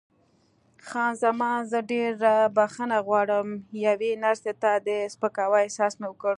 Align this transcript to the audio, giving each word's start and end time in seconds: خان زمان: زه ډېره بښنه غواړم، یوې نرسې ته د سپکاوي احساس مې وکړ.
خان 0.87 1.11
زمان: 1.23 1.59
زه 1.71 1.79
ډېره 1.91 2.33
بښنه 2.55 2.97
غواړم، 3.07 3.47
یوې 3.87 4.11
نرسې 4.23 4.53
ته 4.61 4.71
د 4.87 4.89
سپکاوي 5.13 5.57
احساس 5.63 5.93
مې 5.99 6.07
وکړ. 6.09 6.29